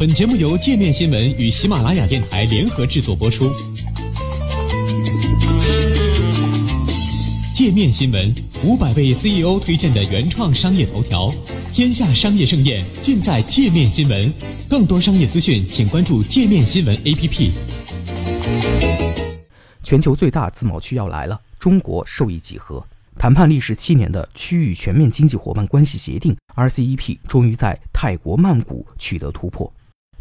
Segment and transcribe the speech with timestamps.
[0.00, 3.52] 本节目由界面新闻与喜马拉雅电台联合制作播出。
[7.52, 8.34] 界面新闻
[8.64, 11.30] 五百位 CEO 推荐的原创商业头条，
[11.70, 14.32] 天下商业盛宴尽在界面新闻。
[14.70, 17.52] 更多商业资讯，请关注界面新闻 APP。
[19.82, 22.82] 全球最大自贸区要来了，中国受益几何？
[23.18, 29.70] 谈判历时七年的区域全面经济伙伴关系协定 （RCEP） 终于在泰国曼谷取得突破。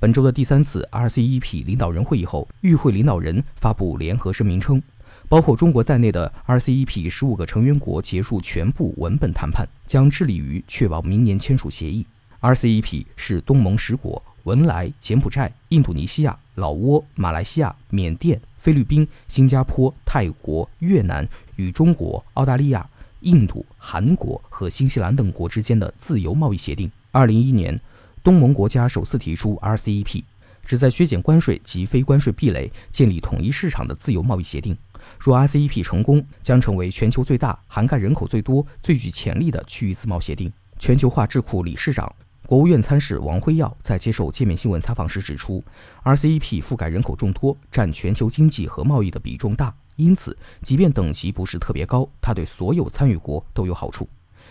[0.00, 4.82] 本周的第三次 RCEP 领导人会议后，与会领导人发布联合声明称，
[5.28, 12.04] 包括中国在内的 RCEP 十五个成员国结束全部文本谈判，将致力于确保明年签署协议。
[12.40, 22.86] RCEP 是东盟十国文莱、柬埔寨、印度尼西亚、老挝、马来西亚、缅甸、菲律宾、新加坡、泰国、越南与中国、澳大利亚、
[23.20, 26.90] 印度、韩国和新西兰等国之间的自由贸易协定。
[27.10, 27.80] 二零一一年。
[28.24, 30.24] 东盟国家首次提出 RCEP，
[30.64, 34.74] 旨在削减关税及非关税壁垒，建立统一市场的自由贸易协定。
[35.20, 40.50] 若 RCEP 成功，将成为全球最大、涵盖人口最多、最具潜力的区域自贸协定。
[40.78, 42.10] 全球化智库理事长、
[42.46, 45.62] 国务院参事王辉耀在接受界面新闻采访时指出
[46.02, 54.08] ，RCEP 覆盖人口众多，占全球经济和贸易的比重大，因此，即便等级不是特别高，它对所有参与国都有好处。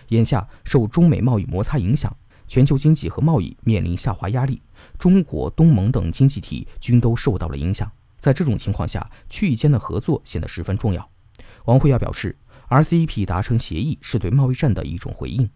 [0.10, 2.16] 眼下，受中美贸易摩擦影响。
[2.48, 4.62] 全球经济和贸易面临下滑压力，
[4.98, 7.92] 中国、东盟等经济体均都受到了影响。
[8.20, 11.10] 在这种情况下，区域间的合作显得十分重要。
[11.66, 12.38] 王慧耀表示
[12.70, 15.50] ，RCEP 达成协议是对贸易战的一种回应，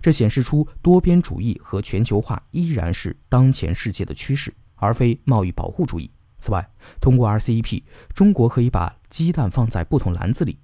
[0.00, 6.10] 这显示出多边主义和全球化依然是当前世界的趋势，而非贸易保护主义。
[6.38, 6.66] 此外，
[7.00, 7.82] 通过 RCEP，
[8.14, 10.58] 中国可以把鸡蛋放在不同篮子里，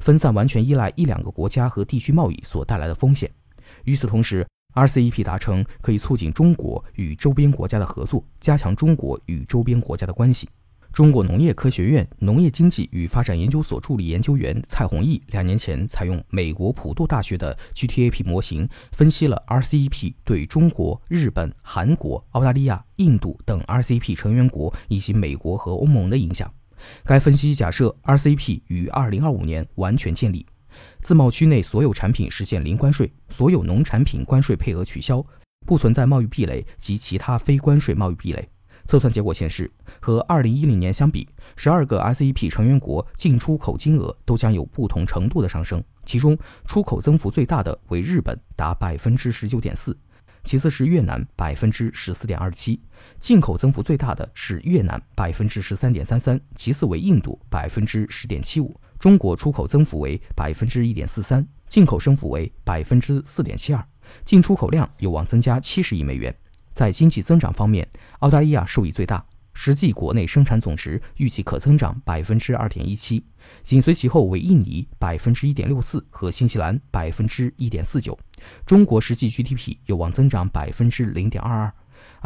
[0.00, 3.30] 分散完全依赖一两个国家和地区贸易所带来的风险。
[3.84, 10.48] 与此同时，RCEP 达成可以促进中国与周边国家的合作，加强中国与周边国家的关系。
[10.92, 26.52] 中国农业科学院农业经济与发展研究所助理研究员蔡宏毅两年前采用美国普渡大学的 GTAP 模型，分析了 RCEP 对中国、日本、韩国、澳大利亚、印度等 RCEP 成员国以及美国和欧盟的影响。
[27.04, 30.44] 该分析假设 RCEP 于2025年完全建立。
[31.02, 35.24] 自贸区内所有产品实现零关税，所有农产品关税配额取消，
[35.66, 38.48] 不存在贸易壁垒及其他非关税贸易壁垒。
[38.84, 45.82] 测算结果显示，和2010年相比，12个 SEP 成员国进出口金额都将有不同程度的上升。
[46.04, 49.92] 其中，出口增幅最大的为日本，达百分之十九点四；
[50.42, 52.76] 其次是越南，百分之十四点二七；
[53.20, 58.74] 进口增幅最大的是越南，百分之十三点三三；其次为印度，百分之十点七五。
[59.02, 63.84] 中国出口增幅为百分之一点四三，进口升幅为百分之四点七二，
[64.24, 66.32] 进出口量有望增加七十亿美元。
[66.72, 67.84] 在经济增长方面，
[68.20, 73.26] 澳大利亚受益最大，实际国内生产总值预计可增长百分之二点一七，
[73.64, 78.16] 紧随其后为印尼百分之一点六四和新西兰百分之一点四九。
[78.64, 81.74] 中国实际 GDP 有望增长百分之零点二二。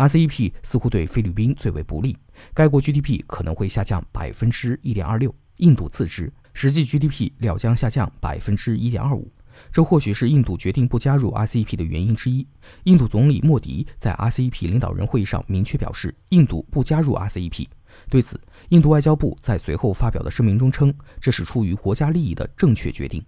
[0.07, 2.15] RCEP 似乎对菲律宾最为不利，
[2.53, 6.31] 该国 GDP 可能会下降百分之一点二六，印度次之。
[6.57, 9.31] 实际 GDP 料将下降百分之一点二五，
[9.71, 12.47] 这或许是印度决定不加入 RCEP 的原因之一。
[12.85, 17.67] 印度总理莫迪在 RCEP 领导人会议上明确表示，印度不加入 RCEP。
[18.09, 18.41] 对此，
[18.71, 23.23] 印度外交部在随后发表的声明中称，这是出于国家利益的正确决定。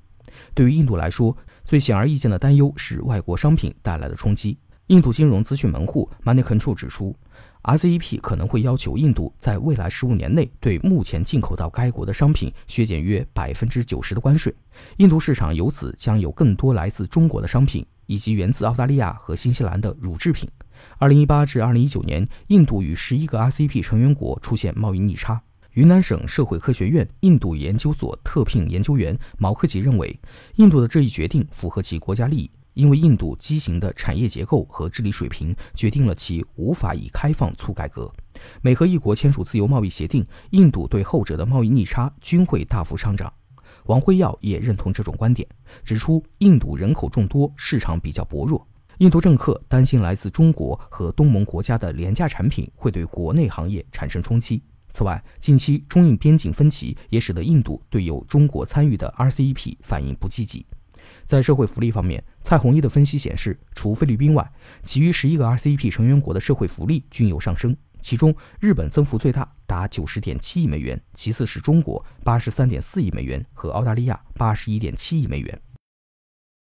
[0.55, 4.57] 对于印度来说，最显而易见的担忧是外国商品带来的冲击。
[4.89, 7.15] 印度金融资讯门户 Money Control 指出。
[7.63, 14.55] RCEP 可能会要求印度在未来十五年内对目前进口到该国的商品削减约百分之九十的关税，
[14.97, 20.49] 印度市场由此将有更多来自中国的商品以及源自澳大利亚和新西兰的乳制品。
[20.97, 25.39] 二零一八至二零一九年，印度与十一个 RCEP 成员国出现贸易逆差。
[25.73, 30.19] 云南省社会科学院印度研究所特聘研究员毛克吉认为，
[30.57, 32.51] 印度的这一决定符合其国家利益。
[32.79, 38.09] 因为印度畸形的产业结构和治理水平，决定了其无法以开放促改革。
[38.63, 43.33] 美和一国签署自由贸易协定，印度对后者的贸易逆差均会大幅上涨。
[43.87, 45.49] 王辉耀也认同这种观点，
[45.83, 48.65] 指出印度人口众多，市场比较薄弱。
[48.99, 54.63] 印度政客担心来自中国和东盟国家的廉价产品会对国内行业产生冲击。
[54.93, 60.65] 此外，近期中印边境分歧也使得印度对有中国参与的 RCEP 反应不积极。
[61.25, 64.51] 在社会福利方面，蔡宏毅的分析显示，除菲律宾外，
[64.83, 67.77] 其余十一个 RCEP 成员国的社会福利均有上升。
[68.01, 75.61] 其中，日本增幅最大，达九十点七亿美元；其次是中国八十三点四亿美元和澳大利亚八十一点七亿美元。